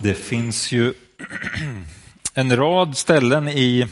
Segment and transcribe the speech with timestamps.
[0.00, 0.94] Det finns ju
[2.34, 3.86] en rad ställen i,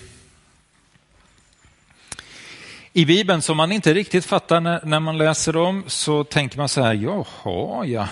[2.92, 5.84] i Bibeln som man inte riktigt fattar när, när man läser dem.
[5.86, 8.08] Så tänker man så här, jaha ja,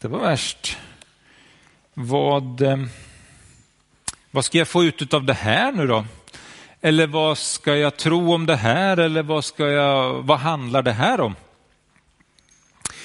[0.00, 0.78] det var värst.
[1.94, 2.88] Vad, ehm,
[4.30, 6.04] vad ska jag få ut av det här nu då?
[6.80, 8.96] Eller vad ska jag tro om det här?
[8.96, 11.36] Eller vad, ska jag, vad handlar det här om?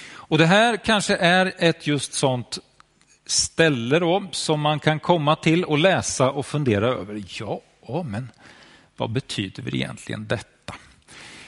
[0.08, 2.60] Och det här kanske är ett just sånt
[3.26, 7.24] ställe då, som man kan komma till och läsa och fundera över.
[7.40, 8.32] Ja, men
[8.98, 10.74] vad betyder egentligen detta?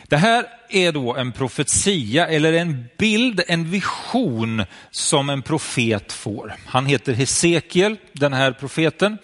[0.07, 6.55] Det här är då en profetia eller en bild, en vision som en profet får.
[6.65, 9.17] Han heter Hesekiel, den här profeten.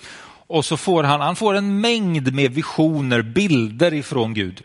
[0.47, 4.61] Och så får han, han får en mängd med visioner, bilder ifrån Gud.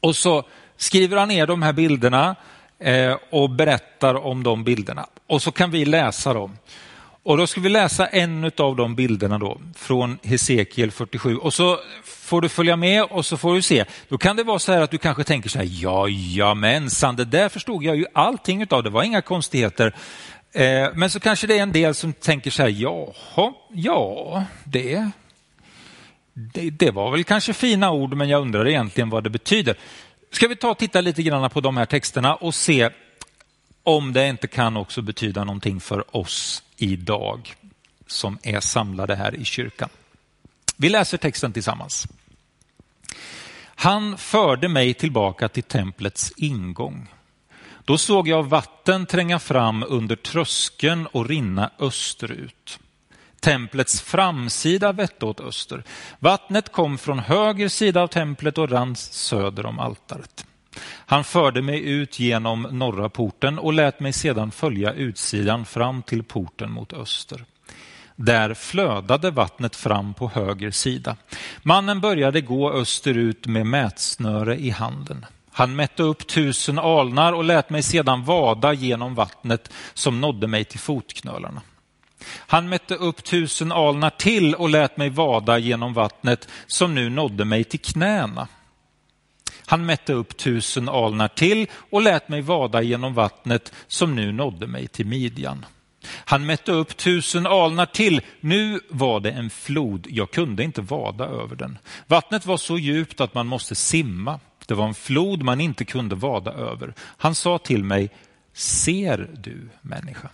[0.00, 0.44] Och så
[0.76, 2.36] skriver han ner de här bilderna
[2.84, 5.06] Eh, och berättar om de bilderna.
[5.26, 6.58] Och så kan vi läsa dem.
[7.22, 11.78] Och då ska vi läsa en av de bilderna då från Hesekiel 47 och så
[12.04, 13.84] får du följa med och så får du se.
[14.08, 16.54] Då kan det vara så här att du kanske tänker så här, ja, ja
[17.16, 19.94] det där förstod jag ju allting av, det var inga konstigheter.
[20.52, 25.10] Eh, men så kanske det är en del som tänker så här, jaha, ja, det,
[26.32, 29.76] det, det var väl kanske fina ord, men jag undrar egentligen vad det betyder.
[30.34, 32.90] Ska vi ta och titta lite grann på de här texterna och se
[33.82, 37.54] om det inte kan också betyda någonting för oss idag
[38.06, 39.88] som är samlade här i kyrkan.
[40.76, 42.06] Vi läser texten tillsammans.
[43.64, 47.08] Han förde mig tillbaka till templets ingång.
[47.84, 52.78] Då såg jag vatten tränga fram under tröskeln och rinna österut.
[53.44, 55.82] Templets framsida vette åt öster.
[56.18, 60.46] Vattnet kom från höger sida av templet och rann söder om altaret.
[60.84, 66.22] Han förde mig ut genom norra porten och lät mig sedan följa utsidan fram till
[66.22, 67.44] porten mot öster.
[68.16, 71.16] Där flödade vattnet fram på höger sida.
[71.62, 75.26] Mannen började gå österut med mätsnöre i handen.
[75.52, 80.64] Han mätte upp tusen alnar och lät mig sedan vada genom vattnet som nådde mig
[80.64, 81.60] till fotknölarna.
[82.36, 87.44] Han mätte upp tusen alnar till och lät mig vada genom vattnet som nu nådde
[87.44, 88.48] mig till knäna.
[89.66, 94.66] Han mätte upp tusen alnar till och lät mig vada genom vattnet som nu nådde
[94.66, 95.66] mig till midjan.
[96.06, 98.20] Han mätte upp tusen alnar till.
[98.40, 100.06] Nu var det en flod.
[100.10, 101.78] Jag kunde inte vada över den.
[102.06, 104.40] Vattnet var så djupt att man måste simma.
[104.66, 106.94] Det var en flod man inte kunde vada över.
[106.98, 108.10] Han sa till mig,
[108.52, 110.28] ser du människa?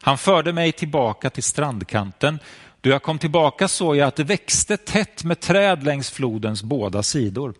[0.00, 2.38] Han förde mig tillbaka till strandkanten.
[2.80, 7.02] Då jag kom tillbaka såg jag att det växte tätt med träd längs flodens båda
[7.02, 7.54] sidor.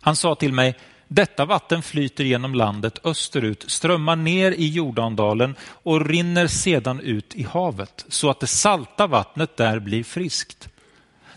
[0.00, 0.74] Han sa till mig,
[1.08, 7.42] detta vatten flyter genom landet österut, strömmar ner i Jordandalen och rinner sedan ut i
[7.42, 10.68] havet så att det salta vattnet där blir friskt.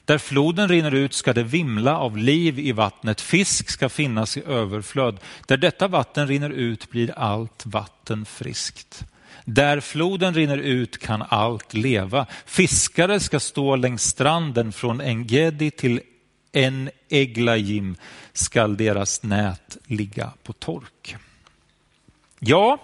[0.06, 4.44] Där floden rinner ut ska det vimla av liv i vattnet, fisk ska finnas i
[4.44, 5.18] överflöd.
[5.48, 9.04] Där detta vatten rinner ut blir allt vatten friskt.
[9.46, 12.26] Där floden rinner ut kan allt leva.
[12.46, 16.02] Fiskare ska stå längs stranden från Engedi till
[16.52, 17.96] en Eglajim
[18.34, 21.16] skall deras nät ligga på tork.
[22.40, 22.78] Ja,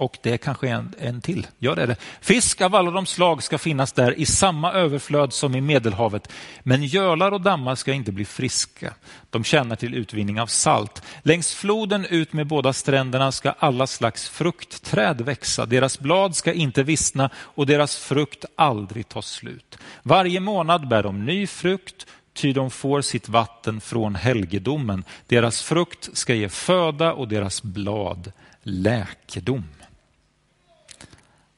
[0.00, 1.46] och det är kanske en, en till.
[1.58, 1.96] Ja, det är det.
[2.20, 6.32] Fisk av alla de slag ska finnas där i samma överflöd som i Medelhavet.
[6.62, 8.94] Men gölar och dammar ska inte bli friska.
[9.30, 11.02] De tjänar till utvinning av salt.
[11.22, 15.66] Längs floden ut med båda stränderna ska alla slags fruktträd växa.
[15.66, 19.78] Deras blad ska inte vissna och deras frukt aldrig ta slut.
[20.02, 25.04] Varje månad bär de ny frukt ty de får sitt vatten från helgedomen.
[25.26, 28.32] Deras frukt ska ge föda och deras blad
[28.62, 29.64] läkedom.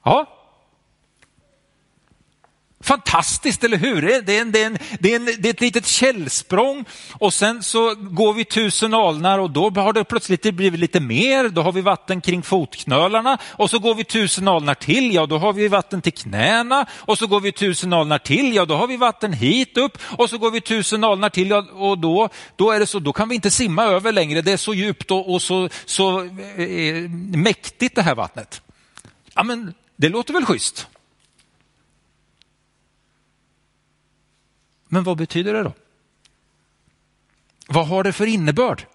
[0.04, 0.38] Ja.
[2.82, 4.02] Fantastiskt, eller hur?
[4.02, 7.34] Det är, en, det, är en, det, är en, det är ett litet källsprång och
[7.34, 11.48] sen så går vi tusen alnar och då har det plötsligt blivit lite mer.
[11.48, 15.14] Då har vi vatten kring fotknölarna och så går vi tusen alnar till.
[15.14, 18.54] Ja, då har vi vatten till knäna och så går vi tusen alnar till.
[18.54, 21.66] Ja, då har vi vatten hit upp och så går vi tusen alnar till ja,
[21.72, 22.98] och då, då är det så.
[22.98, 24.42] Då kan vi inte simma över längre.
[24.42, 28.62] Det är så djupt och, och så, så eh, eh mäktigt det här vattnet.
[29.34, 30.88] Ja, men det låter väl schysst?
[34.88, 35.72] Men vad betyder det då?
[37.68, 38.86] Vad har det för innebörd?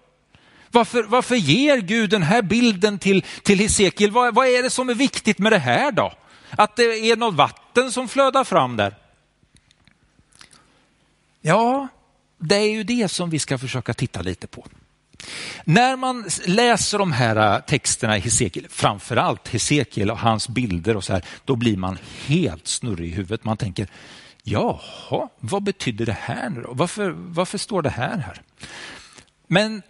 [0.70, 4.10] Varför, varför ger Gud den här bilden till, till Hesekiel?
[4.10, 6.12] Vad, vad är det som är viktigt med det här då?
[6.50, 8.94] Att det är något vatten som flödar fram där?
[11.40, 11.88] Ja,
[12.38, 14.66] det är ju det som vi ska försöka titta lite på.
[15.64, 21.04] När man läser de här äh, texterna i Hesekiel, framförallt Hesekiel och hans bilder och
[21.04, 23.44] så här, då blir man helt snurrig i huvudet.
[23.44, 23.88] Man tänker,
[24.42, 26.72] jaha, vad betyder det här nu då?
[26.72, 28.42] Varför, varför står det här här?
[29.46, 29.82] Men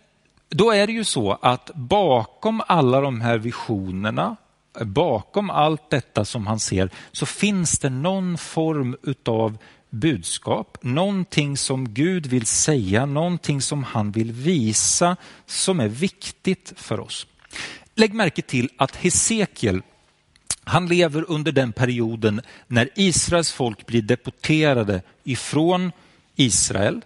[0.49, 4.37] då är det ju så att bakom alla de här visionerna,
[4.81, 9.59] bakom allt detta som han ser, så finns det någon form utav
[9.91, 17.01] budskap, någonting som Gud vill säga, någonting som han vill visa som är viktigt för
[17.01, 17.27] oss.
[17.95, 19.83] Lägg märke till att Hesekiel,
[20.65, 25.93] han lever under den perioden när Israels folk blir deporterade ifrån
[26.37, 27.01] Israel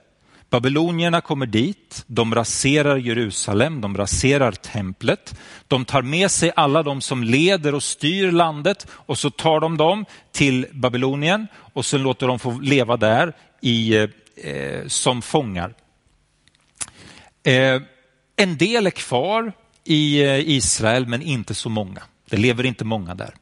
[0.53, 5.35] Babylonierna kommer dit, de raserar Jerusalem, de raserar templet.
[5.69, 9.77] De tar med sig alla de som leder och styr landet och så tar de
[9.77, 15.75] dem till Babylonien och så låter de få leva där i, eh, eh, som fångar.
[17.43, 17.83] Eh,
[18.37, 19.53] en del är kvar
[19.85, 22.03] i eh, Israel men inte så många.
[22.31, 23.35] Det lever inte många där.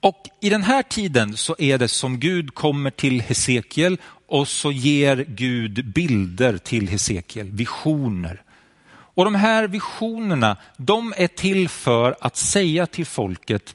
[0.00, 3.98] Och i den här tiden så är det som Gud kommer till Hesekiel
[4.30, 8.42] och så ger Gud bilder till Hesekiel, visioner.
[8.90, 13.74] Och de här visionerna, de är till för att säga till folket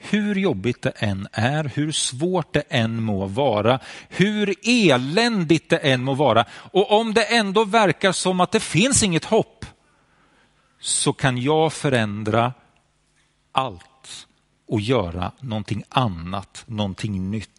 [0.00, 3.78] hur jobbigt det än är, hur svårt det än må vara,
[4.08, 9.02] hur eländigt det än må vara och om det ändå verkar som att det finns
[9.02, 9.66] inget hopp
[10.80, 12.52] så kan jag förändra
[13.52, 14.26] allt
[14.68, 17.57] och göra någonting annat, någonting nytt.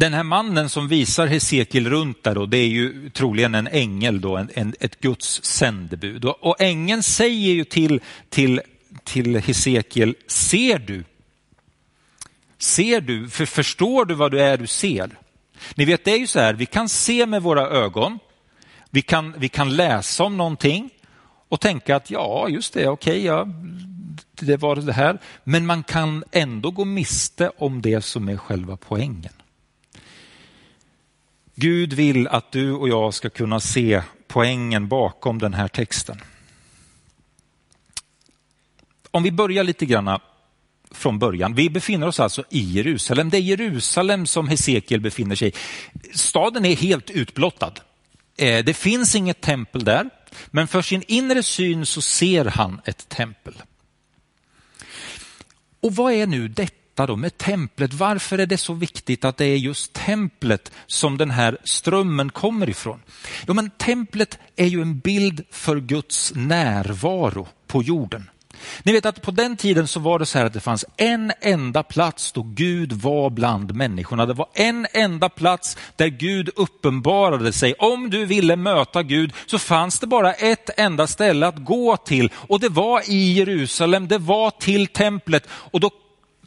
[0.00, 4.20] Den här mannen som visar Hesekiel runt där, då, det är ju troligen en ängel,
[4.20, 6.24] då, en, en, ett Guds sändebud.
[6.24, 8.60] Och, och ängeln säger ju till, till,
[9.04, 11.04] till Hesekiel, ser du?
[12.58, 13.28] Ser du?
[13.28, 15.10] För förstår du vad det är du ser?
[15.74, 18.18] Ni vet, det är ju så här, vi kan se med våra ögon,
[18.90, 20.90] vi kan, vi kan läsa om någonting
[21.48, 23.48] och tänka att ja, just det, okej, okay, ja,
[24.40, 25.18] det var det här.
[25.44, 29.32] Men man kan ändå gå miste om det som är själva poängen.
[31.60, 36.20] Gud vill att du och jag ska kunna se poängen bakom den här texten.
[39.10, 40.20] Om vi börjar lite grann
[40.90, 41.54] från början.
[41.54, 43.30] Vi befinner oss alltså i Jerusalem.
[43.30, 45.52] Det är Jerusalem som Hesekiel befinner sig i.
[46.16, 47.72] Staden är helt utblottad.
[48.36, 50.10] Eh, det finns inget tempel där,
[50.50, 53.54] men för sin inre syn så ser han ett tempel.
[55.80, 56.79] Och vad är nu detta?
[57.00, 57.94] Detta då med templet.
[57.94, 62.68] Varför är det så viktigt att det är just templet som den här strömmen kommer
[62.68, 63.02] ifrån?
[63.46, 68.30] Jo, men templet är ju en bild för Guds närvaro på jorden.
[68.82, 71.32] Ni vet att på den tiden så var det så här att det fanns en
[71.40, 74.26] enda plats då Gud var bland människorna.
[74.26, 77.74] Det var en enda plats där Gud uppenbarade sig.
[77.74, 82.30] Om du ville möta Gud så fanns det bara ett enda ställe att gå till
[82.34, 85.90] och det var i Jerusalem, det var till templet och då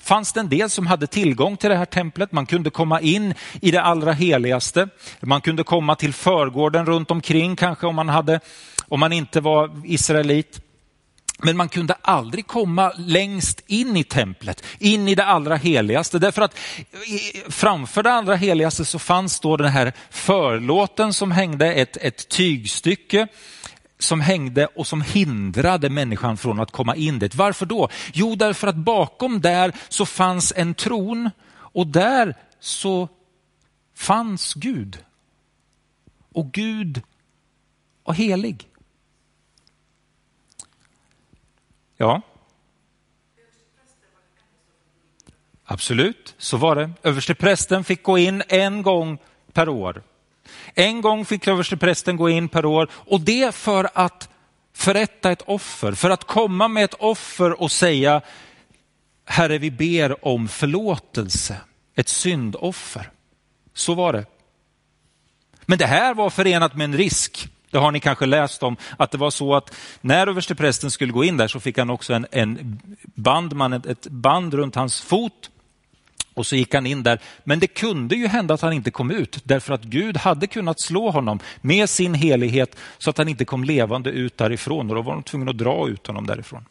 [0.04, 2.32] fanns det en del som hade tillgång till det här templet.
[2.32, 4.88] Man kunde komma in i det allra heligaste.
[5.20, 8.40] Man kunde komma till förgården runt omkring kanske om man, hade,
[8.88, 10.60] om man inte var israelit.
[11.38, 16.20] Men man kunde aldrig komma längst in i templet, in i det allra heligaste.
[16.20, 16.58] Därför att
[17.50, 23.28] framför det allra heligaste så fanns då den här förlåten som hängde, ett, ett tygstycke
[24.04, 27.36] som hängde och som hindrade människan från att komma in dit.
[27.36, 27.90] Varför då?
[28.14, 33.10] Jo, därför att bakom där så fanns en tron och där så
[33.96, 35.04] fanns Gud.
[36.32, 37.02] Och Gud
[38.04, 38.70] var helig.
[41.98, 42.22] Ja.
[45.66, 46.92] Absolut, så var det.
[47.04, 49.18] Översteprästen fick gå in en gång
[49.54, 50.04] per år
[50.76, 54.30] en gång fick översteprästen gå in per år och det för att
[54.74, 58.22] förrätta ett offer, för att komma med ett offer och säga
[59.26, 61.58] Herre, vi ber om förlåtelse,
[61.96, 63.10] ett syndoffer.
[63.74, 64.26] Så var det.
[65.66, 67.50] Men det här var förenat med en risk.
[67.72, 71.24] Det har ni kanske läst om, att det var så att när översteprästen skulle gå
[71.24, 75.50] in där så fick han också en, en bandman, ett band runt hans fot
[76.34, 77.20] och så gick han in där.
[77.44, 80.82] Men det kunde ju hända att han inte kom ut därför att Gud hade kunnat
[80.82, 85.02] slå honom med sin helighet så att han inte kom levande ut därifrån och då
[85.02, 86.66] var de tvungna att dra ut honom därifrån.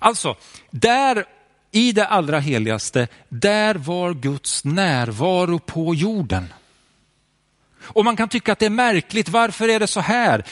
[0.00, 0.36] Alltså,
[0.70, 1.24] där
[1.72, 6.48] i det allra heligaste, där var Guds närvaro på jorden.
[7.82, 10.44] Och man kan tycka att det är märkligt, varför är det så här?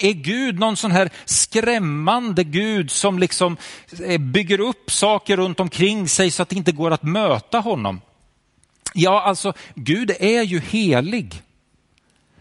[0.00, 3.56] Är Gud någon sån här skrämmande Gud som liksom
[4.06, 8.00] eh, bygger upp saker runt omkring sig så att det inte går att möta honom?
[8.94, 11.42] Ja, alltså Gud är ju helig.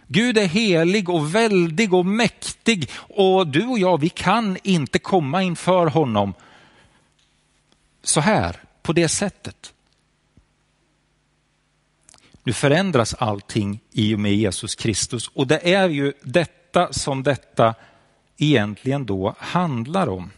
[0.08, 5.44] Gud är helig och väldig och mäktig och du och jag, vi kan inte komma
[5.44, 6.34] inför honom
[8.04, 9.73] så här, på det sättet.
[12.44, 17.76] Nu förändras allting i och med Jesus Kristus och det är ju detta som detta
[18.38, 20.32] egentligen då handlar om.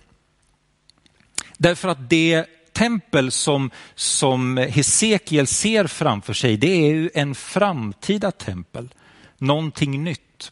[1.58, 8.32] Därför att det tempel som, som Hesekiel ser framför sig, det är ju en framtida
[8.32, 8.94] tempel,
[9.38, 10.52] någonting nytt.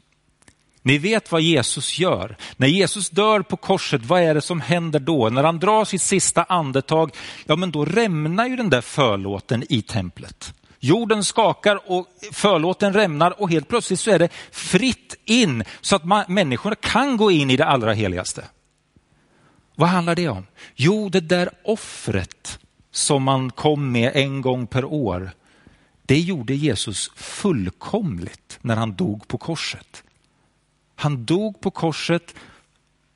[0.81, 2.38] Ni vet vad Jesus gör.
[2.57, 5.29] När Jesus dör på korset, vad är det som händer då?
[5.29, 9.81] När han drar sitt sista andetag, ja men då rämnar ju den där förlåten i
[9.81, 10.53] templet.
[10.86, 16.04] Jorden skakar och förlåten rämnar och helt plötsligt så är det fritt in så att
[16.04, 18.46] man, människorna kan gå in i det allra heligaste.
[19.75, 20.46] Vad handlar det om?
[20.75, 22.60] Jo, det där offret
[22.92, 25.32] som man kom med en gång per år,
[26.02, 30.04] det gjorde Jesus fullkomligt när han dog på korset.
[30.96, 32.36] Han dog på korset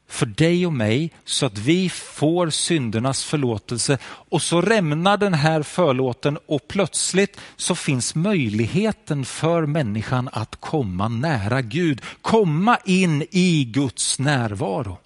[0.08, 5.64] för dig och mig så att vi får syndernas förlåtelse och så rämnar den här
[5.64, 13.64] förlåten och plötsligt så finns möjligheten för människan att komma nära Gud, komma in i
[13.64, 14.98] Guds närvaro.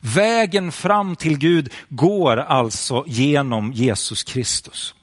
[0.00, 4.94] Vägen fram till Gud går alltså genom Jesus Kristus.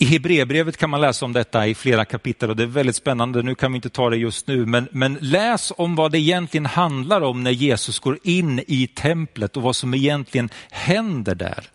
[0.00, 3.42] I Hebreerbrevet kan man läsa om detta i flera kapitel och det är väldigt spännande.
[3.42, 6.66] Nu kan vi inte ta det just nu, men, men läs om vad det egentligen
[6.66, 11.70] handlar om när Jesus går in i templet och vad som egentligen händer där.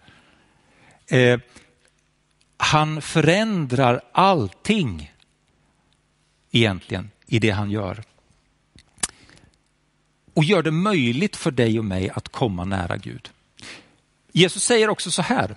[1.08, 1.40] Eh,
[2.58, 5.12] han förändrar allting
[6.52, 8.04] egentligen i det han gör.
[10.34, 13.30] Och gör det möjligt för dig och mig att komma nära Gud.
[14.32, 15.56] Jesus säger också så här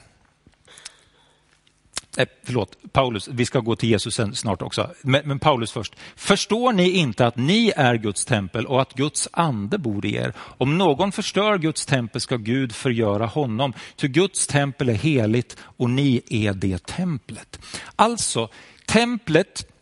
[2.17, 5.97] eh, förlåt, Paulus, vi ska gå till Jesus sen snart också, men, men, Paulus först.
[6.17, 10.33] Förstår ni inte att ni är Guds tempel och att Guds ande bor i er?
[10.39, 15.91] Om någon förstör Guds tempel ska Gud förgöra honom, ty Guds tempel är heligt och
[15.91, 17.59] ni är det templet.
[17.97, 18.49] Alltså,
[18.87, 19.73] templet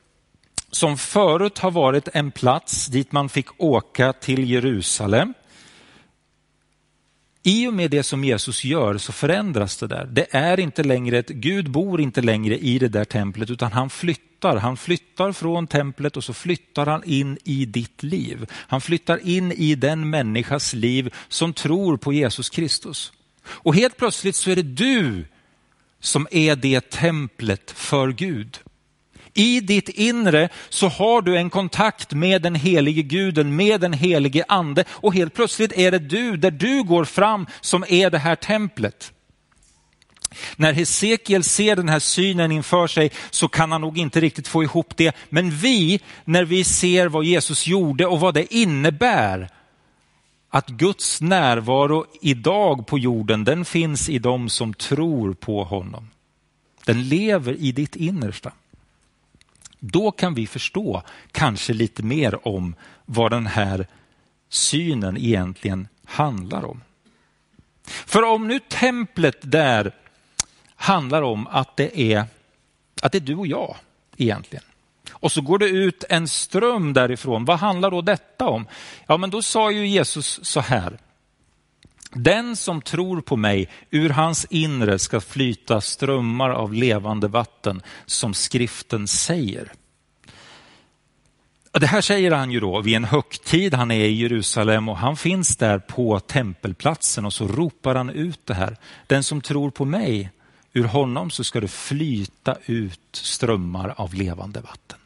[0.71, 5.35] som förut har varit en plats dit man fick åka till Jerusalem,
[7.47, 10.07] i och med det som Jesus gör så förändras det där.
[10.07, 13.91] Det är inte längre ett, Gud bor inte längre i det där templet utan han
[13.91, 14.57] flyttar.
[14.57, 18.47] Han flyttar från templet och så flyttar han in i ditt liv.
[18.51, 23.13] Han flyttar in i den människas liv som tror på Jesus Kristus.
[23.47, 25.25] Och helt plötsligt så är det du
[26.01, 28.59] som är det templet för Gud.
[29.35, 34.45] I ditt inre så har du en kontakt med den helige guden, med den helige
[34.49, 38.37] ande och helt plötsligt är det du, där du går fram, som är det här
[38.37, 39.13] templet.
[40.57, 44.63] När Hesekiel ser den här synen inför sig så kan han nog inte riktigt få
[44.63, 45.17] ihop det.
[45.29, 49.49] Men vi, när vi ser vad Jesus gjorde och vad det innebär,
[50.51, 56.11] att Guds närvaro idag på jorden, den finns i dem som tror på honom.
[56.85, 58.53] Den lever i ditt innersta.
[59.87, 62.75] Då kan vi förstå kanske lite mer om
[63.05, 63.87] vad den här
[64.49, 66.83] synen egentligen handlar om.
[67.85, 69.95] För om nu templet där
[70.77, 72.25] handlar om att det är,
[73.03, 73.77] att det är du och jag
[74.17, 74.65] egentligen.
[75.11, 77.45] Och så går det ut en ström därifrån.
[77.45, 78.67] Vad handlar då detta om?
[79.07, 80.99] Ja, men då sa ju Jesus så här.
[82.15, 88.35] Den som tror på mig, ur hans inre ska flyta strömmar av levande vatten, som
[88.35, 89.73] skriften säger.
[91.73, 95.17] Det här säger han ju då vid en högtid, han är i Jerusalem och han
[95.17, 98.77] finns där på tempelplatsen och så ropar han ut det här.
[99.07, 100.31] Den som tror på mig,
[100.73, 104.99] ur honom så ska det flyta ut strömmar av levande vatten.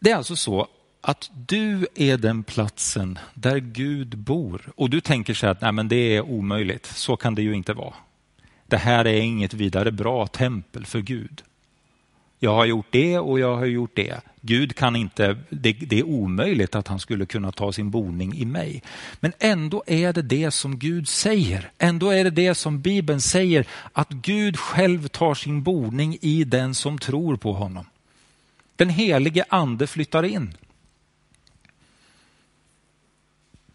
[0.00, 0.68] Det är alltså så
[1.00, 4.72] att du är den platsen där Gud bor.
[4.76, 7.72] Och du tänker så att Nej, men det är omöjligt, så kan det ju inte
[7.72, 7.94] vara.
[8.66, 11.42] Det här är inget vidare bra tempel för Gud.
[12.42, 14.20] Jag har gjort det och jag har gjort det.
[14.40, 18.44] Gud kan inte, det, det, är omöjligt att han skulle kunna ta sin boning i
[18.44, 18.82] mig.
[19.20, 21.70] Men ändå är det det som Gud säger.
[21.78, 26.74] Ändå är det det som Bibeln säger, att Gud själv tar sin boning i den
[26.74, 27.84] som tror på honom.
[28.76, 30.54] Den helige ande flyttar in.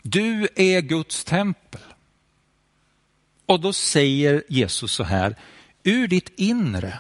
[0.08, 1.82] Du är Guds tempel.
[3.46, 5.36] Och då säger Jesus så här,
[5.84, 7.00] ur ditt inre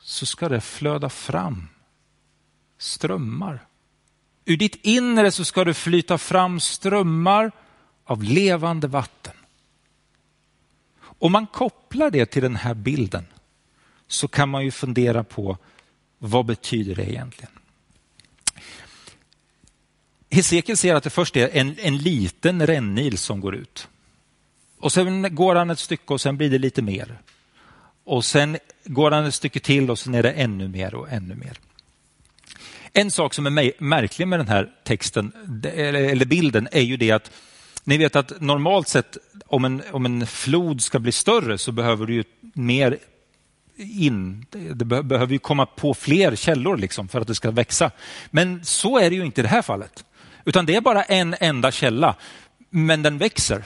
[0.00, 1.68] så ska det flöda fram
[2.78, 3.66] strömmar.
[4.44, 7.52] Ur ditt inre så ska det flyta fram strömmar
[8.04, 9.34] av levande vatten.
[11.00, 13.26] Om man kopplar det till den här bilden
[14.08, 15.58] så kan man ju fundera på
[16.18, 17.52] vad betyder det egentligen?
[20.32, 23.88] Hesekiel ser att det först är en, en liten rännil som går ut.
[24.78, 27.18] Och sen går han ett stycke och sen blir det lite mer.
[28.04, 31.34] Och sen går han ett stycke till och sen är det ännu mer och ännu
[31.34, 31.58] mer.
[32.92, 35.32] En sak som är märklig med den här texten,
[35.74, 37.30] eller bilden, är ju det att
[37.84, 42.06] ni vet att normalt sett om en, om en flod ska bli större så behöver
[42.06, 42.24] du ju
[42.54, 42.98] mer
[43.76, 44.46] in.
[44.50, 47.90] Det behöver ju komma på fler källor liksom för att det ska växa.
[48.30, 50.04] Men så är det ju inte i det här fallet.
[50.44, 52.14] Utan det är bara en enda källa,
[52.70, 53.64] men den växer.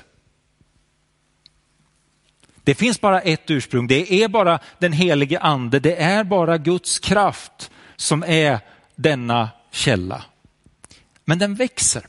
[2.65, 6.99] Det finns bara ett ursprung, det är bara den helige ande, det är bara Guds
[6.99, 8.61] kraft som är
[8.97, 10.25] denna källa.
[11.25, 12.07] Men den växer.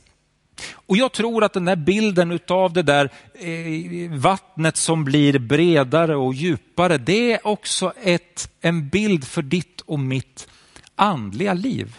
[0.72, 6.16] Och jag tror att den där bilden av det där eh, vattnet som blir bredare
[6.16, 10.48] och djupare, det är också ett, en bild för ditt och mitt
[10.96, 11.96] andliga liv.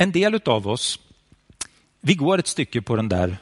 [0.00, 0.98] En del av oss,
[2.00, 3.36] vi går ett stycke på den där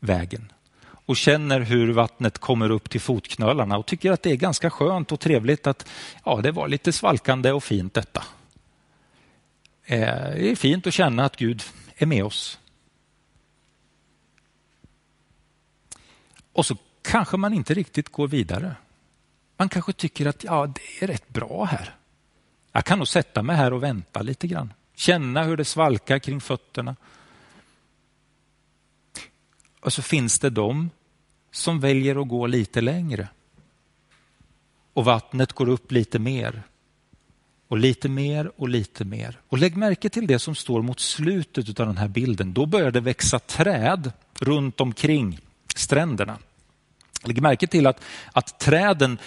[0.00, 0.52] vägen
[0.84, 5.12] och känner hur vattnet kommer upp till fotknölarna och tycker att det är ganska skönt
[5.12, 5.86] och trevligt att
[6.24, 8.24] ja, det var lite svalkande och fint detta.
[9.84, 9.98] Eh,
[10.34, 11.62] det är fint att känna att Gud
[11.96, 12.58] är med oss.
[16.52, 18.76] Och så kanske man inte riktigt går vidare.
[19.56, 21.94] Man kanske tycker att ja, det är rätt bra här.
[22.72, 24.72] Jag kan nog sätta mig här och vänta lite grann.
[24.94, 26.96] Känna hur det svalkar kring fötterna.
[29.80, 30.90] Och så finns det de
[31.50, 33.28] som väljer att gå lite längre.
[34.92, 36.62] Och vattnet går upp lite mer.
[37.68, 39.40] Och lite mer och lite mer.
[39.48, 42.52] Och lägg märke till det som står mot slutet av den här bilden.
[42.52, 45.38] Då börjar det växa träd runt omkring
[45.74, 46.38] stränderna.
[47.24, 48.00] Lägg märke till att,
[48.32, 49.18] att träden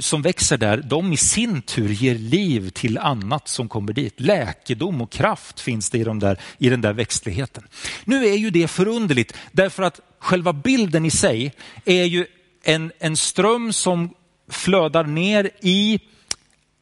[0.00, 4.20] som växer där, de i sin tur ger liv till annat som kommer dit.
[4.20, 7.68] Läkedom och kraft finns det i, de där, i den där växtligheten.
[8.04, 11.52] Nu är ju det förunderligt därför att själva bilden i sig
[11.84, 12.26] är ju
[12.64, 14.14] en, en ström som
[14.50, 16.00] flödar ner i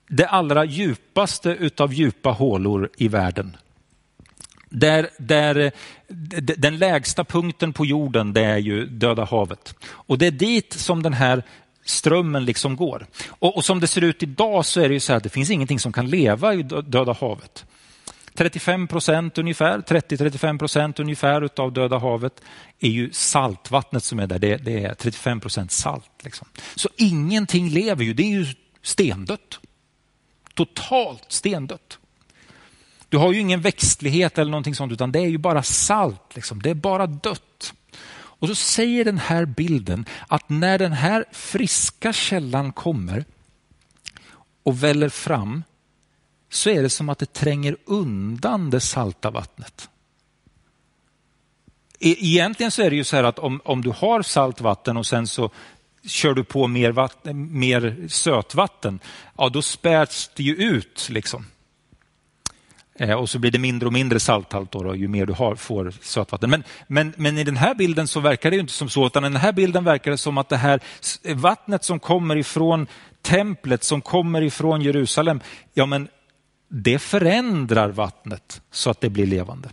[0.09, 3.57] det allra djupaste utav djupa hålor i världen.
[4.70, 5.72] Där, där,
[6.57, 9.74] den lägsta punkten på jorden det är ju Döda havet.
[9.87, 11.42] Och det är dit som den här
[11.85, 13.07] strömmen liksom går.
[13.29, 15.29] Och, och, som det ser ut idag så är det ju så här att det
[15.29, 17.64] finns ingenting som kan leva i Döda havet.
[18.35, 22.40] 35 procent ungefär, 30-35 procent ungefär av Döda havet
[22.81, 24.38] är ju saltvattnet som är där.
[24.38, 26.11] Det, det är 35 procent salt.
[26.23, 26.49] Liksom.
[26.75, 28.47] Så ingenting lever ju, det är ju
[28.83, 29.61] stendött.
[30.55, 31.99] Totalt stendött.
[33.09, 36.35] Du har ju ingen växtlighet eller någonting sånt utan det är ju bara salt.
[36.35, 36.62] Liksom.
[36.62, 37.75] Det är bara dött.
[38.44, 43.24] Och så säger den här bilden att när den här friska källan kommer
[44.62, 45.62] och väller fram
[46.50, 49.88] så är det som att det tränger undan det salta vattnet.
[52.00, 55.07] E, egentligen så är det ju så här att om, om du har saltvatten och
[55.07, 55.50] sen så
[56.07, 59.00] kör du på mer, vatten, mer sötvatten,
[59.38, 61.09] ja då späds det ju ut.
[61.11, 61.46] liksom.
[62.94, 65.54] Eh, och så blir det mindre och mindre salthalt då, då, ju mer du har,
[65.54, 66.50] får sötvatten.
[66.50, 69.28] Men, men, men i den här bilden så verkar det inte som så, utan i
[69.28, 70.80] den här bilden verkar det som att det här
[71.35, 72.87] vattnet som kommer ifrån
[73.22, 75.40] templet, som kommer ifrån Jerusalem,
[75.74, 76.09] ja men
[76.68, 79.68] det förändrar vattnet så att det blir levande.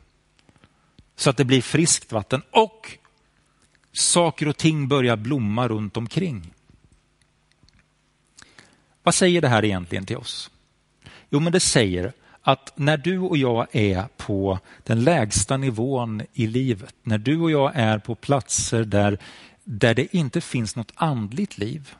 [1.15, 2.97] Så att det blir friskt vatten och
[3.91, 6.53] saker och ting börjar blomma runt omkring.
[9.03, 10.51] Vad säger det här egentligen till oss?
[11.29, 16.47] Jo, men det säger att när du och jag är på den lägsta nivån i
[16.47, 19.17] livet, när du och jag är på platser där,
[19.63, 21.95] där det inte finns något andligt liv.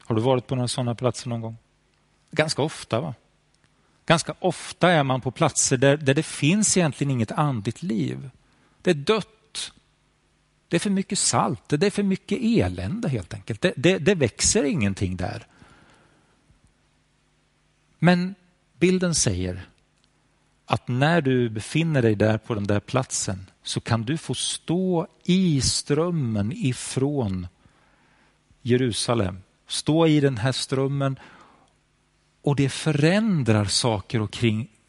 [0.00, 1.56] Har du varit på några sådana platser någon gång?
[2.30, 3.14] Ganska ofta va?
[4.06, 8.30] Ganska ofta är man på platser där, där det finns egentligen inget andligt liv.
[8.82, 9.72] Det är dött.
[10.68, 13.60] Det är för mycket salt, det är för mycket elände helt enkelt.
[13.60, 15.46] Det, det, det växer ingenting där.
[17.98, 18.34] Men
[18.78, 19.68] bilden säger
[20.66, 25.06] att när du befinner dig där på den där platsen så kan du få stå
[25.24, 27.46] i strömmen ifrån
[28.62, 29.38] Jerusalem.
[29.66, 31.18] Stå i den här strömmen
[32.42, 34.38] och det förändrar saker och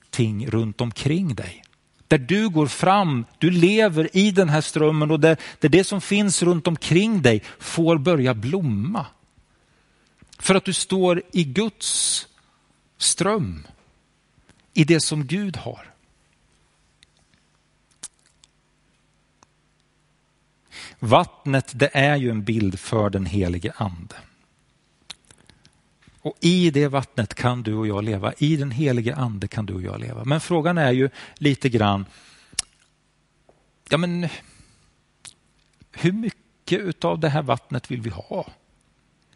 [0.10, 1.64] ting runt omkring dig.
[2.08, 6.02] Där du går fram, du lever i den här strömmen och där, där det som
[6.02, 9.06] finns runt omkring dig får börja blomma.
[10.40, 12.28] För att du står i Guds
[12.98, 13.68] ström
[14.80, 15.94] i det som Gud har.
[21.00, 24.16] Vattnet det är ju en bild för den helige ande.
[26.22, 28.34] Och i det vattnet kan du och jag leva.
[28.38, 30.24] I den helige ande kan du och jag leva.
[30.26, 32.06] Men frågan är ju lite grann,
[33.90, 34.28] ja men
[35.92, 38.48] hur mycket av det här vattnet vill vi ha?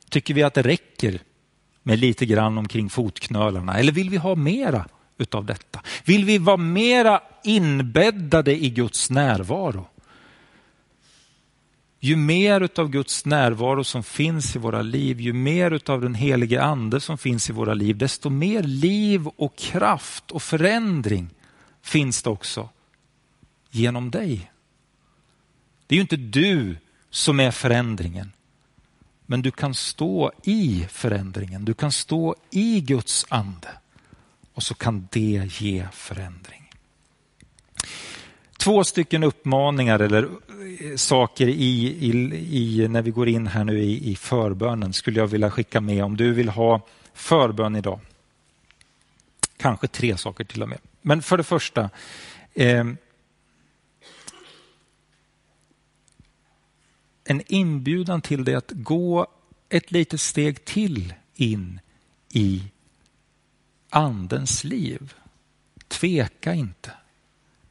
[0.09, 1.21] Tycker vi att det räcker
[1.81, 5.81] med lite grann omkring fotknölarna eller vill vi ha mera utav detta?
[6.05, 9.87] Vill vi vara mera inbäddade i Guds närvaro?
[11.99, 16.63] Ju mer utav Guds närvaro som finns i våra liv, ju mer utav den helige
[16.63, 21.29] ande som finns i våra liv, desto mer liv och kraft och förändring
[21.81, 22.69] finns det också
[23.71, 24.51] genom dig.
[25.87, 26.77] Det är ju inte du
[27.09, 28.31] som är förändringen,
[29.25, 31.65] men du kan stå i förändringen.
[31.65, 33.69] Du kan stå i Guds ande
[34.53, 36.63] och så kan det ge förändring
[38.63, 40.29] två stycken uppmaningar eller
[40.79, 42.11] eh, saker i, i,
[42.49, 46.03] i, när vi går in här nu i, i förbönen skulle jag vilja skicka med
[46.03, 46.81] om du vill ha
[47.13, 47.99] förbön idag.
[49.57, 50.77] Kanske tre saker till och med.
[51.01, 51.89] Men för det första,
[52.53, 52.85] eh,
[57.23, 59.27] en inbjudan till dig att gå
[59.69, 61.79] ett litet steg till in
[62.33, 62.63] i
[63.93, 65.13] andens liv.
[65.87, 66.91] Tveka inte.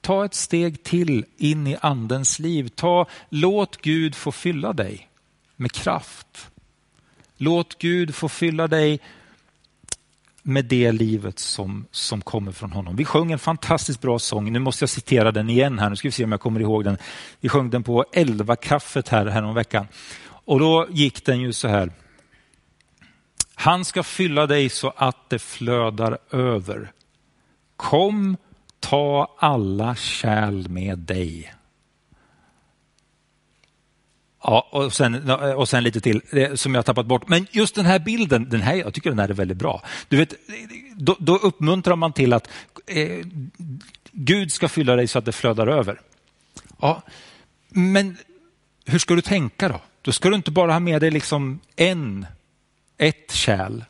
[0.01, 2.69] Ta ett steg till in i andens liv.
[2.69, 5.09] Ta, låt Gud få fylla dig
[5.57, 6.51] med kraft.
[7.37, 9.01] Låt Gud få fylla dig
[10.43, 12.97] med det livet som, som kommer från honom.
[12.97, 14.53] Vi sjöng en fantastiskt bra sång.
[14.53, 15.91] Nu måste jag citera den igen här.
[15.91, 16.99] Nu ska vi se om jag kommer ihåg den.
[17.41, 19.87] Vi sjöng den på elva kaffet här, här veckan.
[20.25, 21.91] Och då gick den ju så här.
[23.62, 26.92] Han ska fylla dig så att det flödar över.
[27.77, 28.37] Kom
[28.81, 31.55] ta alla kärl med dig.
[34.42, 36.20] Ja, och sen, och sen lite till
[36.55, 37.29] som jag tappat bort.
[37.29, 39.83] Men just den här bilden, den här, jag tycker den här är väldigt bra.
[40.09, 40.35] Du vet,
[40.96, 42.48] då, då uppmuntrar man till att
[42.87, 43.27] eh,
[44.12, 46.01] Gud ska fylla dig så att det flödar över.
[46.81, 47.03] Ja,
[47.68, 48.16] men
[48.87, 49.81] hur ska du tänka då?
[50.03, 52.27] Då ska du inte bara ha med dig liksom en,
[52.98, 53.85] ett kärl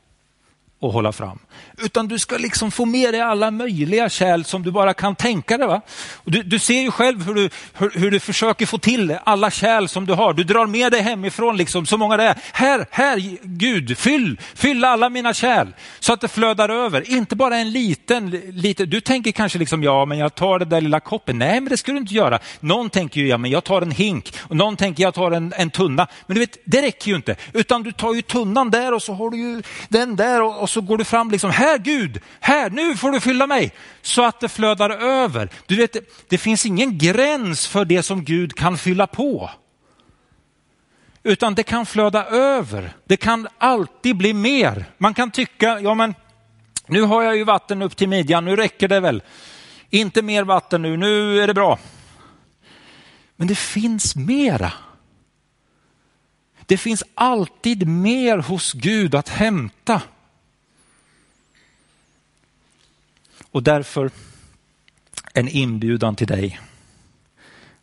[0.82, 1.38] att hålla fram.
[1.78, 5.58] Utan du ska liksom få med dig alla möjliga kärl som du bara kan tänka
[5.58, 5.66] dig.
[5.66, 5.80] Va?
[6.24, 9.86] Du, du ser ju själv hur du, hur, hur, du försöker få till alla kärl
[9.86, 10.32] som du har.
[10.32, 12.36] Du drar med dig hemifrån liksom, så många det är.
[12.52, 15.68] Här, här Gud, fyll, fyll alla mina kärl
[16.00, 17.10] så att det flödar över.
[17.10, 20.80] Inte bara en liten, liten du tänker kanske liksom, ja men jag tar det där
[20.80, 21.38] lilla koppen.
[21.38, 22.38] Nej men det ska du inte göra.
[22.60, 25.52] Någon tänker ju, ja men jag tar en hink och någon tänker jag tar en,
[25.56, 26.06] en tunna.
[26.26, 27.36] Men du vet, det räcker ju inte.
[27.52, 30.70] Utan du tar ju tunnan där och så har du ju den där och, och
[30.72, 33.72] så går du fram liksom, här Gud, här, nu får du fylla mig.
[34.02, 35.48] Så att det flödar över.
[35.66, 35.96] Du vet,
[36.28, 39.50] det finns ingen gräns för det som Gud kan fylla på.
[41.22, 42.92] Utan det kan flöda över.
[43.04, 44.84] Det kan alltid bli mer.
[44.98, 46.14] Man kan tycka, ja men
[46.86, 49.22] nu har jag ju vatten upp till midjan, nu räcker det väl.
[49.90, 51.78] Inte mer vatten nu, nu är det bra.
[53.36, 54.72] Men det finns mera.
[56.66, 60.02] Det finns alltid mer hos Gud att hämta.
[63.52, 64.10] Och därför
[65.34, 66.60] en inbjudan till dig.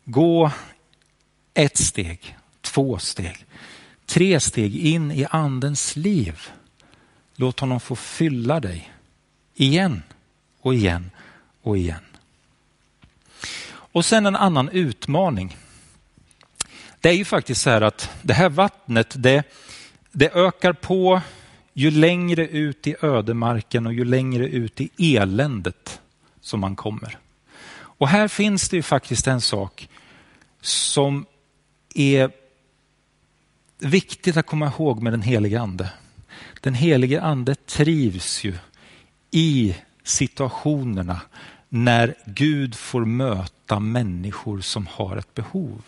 [0.04, 0.50] Gå
[1.54, 3.46] ett steg, två steg,
[4.06, 6.40] tre steg in i andens liv.
[7.36, 8.92] Låt honom få fylla dig
[9.54, 10.02] igen
[10.60, 11.10] och igen
[11.62, 12.04] och igen.
[13.92, 15.56] Och sen en annan utmaning.
[17.00, 19.42] Det är ju faktiskt så här att det här vattnet det,
[20.12, 21.20] det ökar på
[21.72, 26.00] ju längre ut i ödemarken och ju längre ut i eländet
[26.40, 27.18] som man kommer.
[27.78, 29.88] Och här finns det ju faktiskt en sak
[30.60, 31.26] som
[31.94, 32.30] är
[33.78, 35.92] viktigt att komma ihåg med den helige ande.
[36.60, 38.54] Den helige ande trivs ju
[39.30, 41.20] i situationerna
[41.68, 45.82] när Gud får möta människor som har ett behov.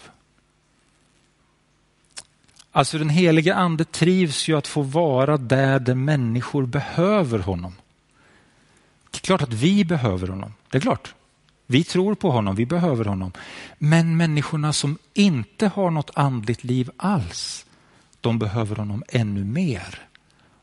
[2.73, 7.75] Alltså den helige ande trivs ju att få vara där, där människor behöver honom.
[9.11, 10.55] Det är klart att vi behöver honom.
[10.71, 11.15] Det är klart.
[11.67, 13.33] Vi tror på honom, vi behöver honom.
[13.79, 17.67] Men människorna som inte har något andligt liv alls,
[18.21, 19.99] de behöver honom ännu mer.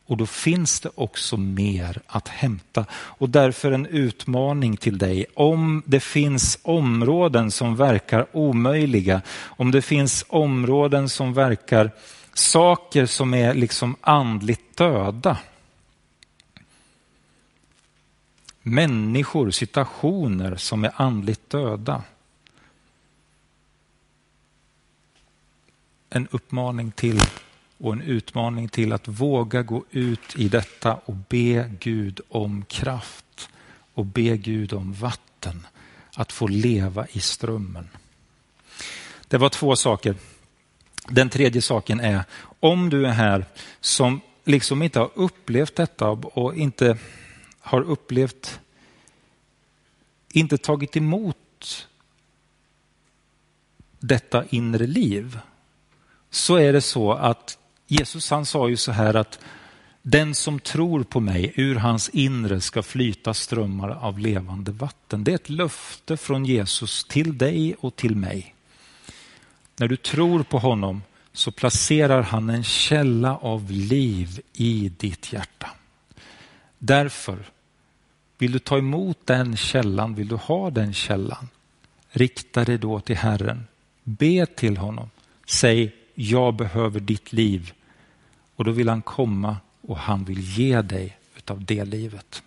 [0.10, 2.86] Och då finns det också mer att hämta.
[2.91, 5.26] Och därför en utmaning till dig.
[5.34, 11.91] Om det finns områden som verkar omöjliga, om det finns områden som verkar
[12.34, 15.38] saker som är liksom andligt döda.
[18.62, 22.04] Människor, situationer som är andligt döda.
[26.10, 27.19] en uppmaning till
[27.80, 33.50] och en utmaning till att våga gå ut i detta och be Gud om kraft
[33.94, 35.68] och be Gud om vatten
[36.15, 37.89] att få leva i strömmen.
[39.28, 40.15] Det var två saker.
[41.08, 42.24] Den tredje saken är,
[42.60, 43.46] om du är här
[43.80, 46.98] som liksom inte har upplevt detta och inte
[47.60, 48.60] har upplevt,
[50.30, 51.88] inte tagit emot
[54.00, 55.39] detta inre liv,
[56.30, 57.59] så är det så att
[57.91, 59.39] Jesus han sa ju så här att
[60.02, 65.23] den som tror på mig, ur hans inre ska flyta strömmar av levande vatten.
[65.23, 68.56] Det är ett löfte från Jesus till dig och till mig.
[69.78, 71.02] När du tror på honom
[71.34, 75.69] så placerar han en källa av liv i ditt hjärta.
[76.78, 77.38] Därför,
[78.38, 81.49] vill du ta emot den källan, vill du ha den källan,
[82.10, 83.67] rikta dig då till Herren.
[84.04, 85.10] Be till honom.
[85.45, 87.73] Säg, jag behöver ditt liv.
[88.60, 92.43] Och då vill han komma och han vill ge dig utav det livet.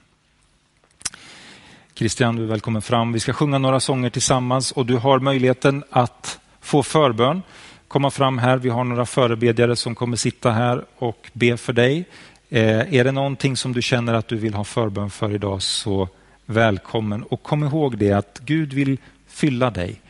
[1.94, 3.12] Christian, du är välkommen fram.
[3.12, 7.42] Vi ska sjunga några sånger tillsammans och du har möjligheten att få förbön.
[7.88, 8.56] Komma fram här.
[8.56, 12.04] Vi har några förebedjare som kommer sitta här och be för dig.
[12.48, 16.08] Eh, är det någonting som du känner att du vill ha förbön för idag så
[16.46, 17.22] välkommen.
[17.22, 20.00] Och kom ihåg det att Gud vill fylla dig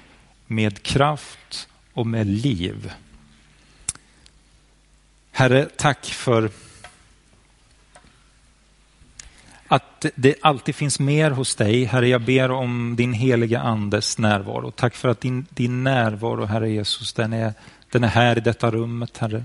[0.47, 2.93] med kraft och med liv.
[5.33, 6.51] Herre, tack för
[9.66, 11.85] att det alltid finns mer hos dig.
[11.85, 14.71] Herre, jag ber om din heliga andes närvaro.
[14.71, 17.53] Tack för att din, din närvaro, Herre Jesus, den är,
[17.90, 19.45] den är här i detta rummet, Herre.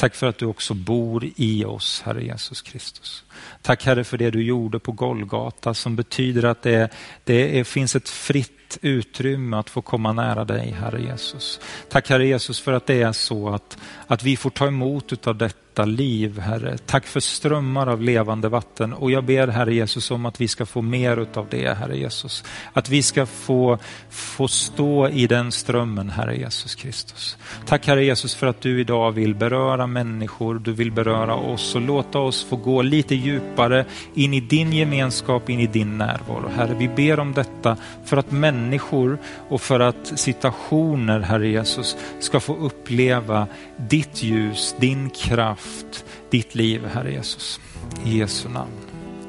[0.00, 3.24] Tack för att du också bor i oss, Herre Jesus Kristus.
[3.62, 6.88] Tack Herre för det du gjorde på Golgata som betyder att det,
[7.24, 11.60] det är, finns ett fritt utrymme att få komma nära dig, Herre Jesus.
[11.88, 15.36] Tack Herre Jesus för att det är så att, att vi får ta emot av
[15.36, 16.78] detta liv, Herre.
[16.78, 20.66] Tack för strömmar av levande vatten och jag ber Herre Jesus om att vi ska
[20.66, 22.44] få mer av det, Herre Jesus.
[22.72, 23.78] Att vi ska få,
[24.10, 27.36] få stå i den strömmen, Herre Jesus Kristus.
[27.66, 31.80] Tack Herre Jesus för att du idag vill beröra människor, du vill beröra oss och
[31.80, 36.48] låta oss få gå lite djupare in i din gemenskap, in i din närvaro.
[36.56, 42.40] Herre, vi ber om detta för att människor och för att situationer, Herre Jesus, ska
[42.40, 47.60] få uppleva ditt ljus, din kraft kraft, ditt liv, Herre Jesus.
[48.04, 48.72] I Jesu namn.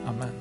[0.05, 0.40] Amen.